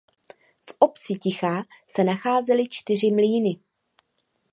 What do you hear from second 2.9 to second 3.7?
mlýny.